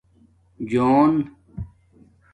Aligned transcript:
جُݸن 0.69 1.13